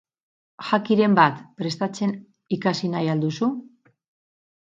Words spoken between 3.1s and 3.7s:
al duzu?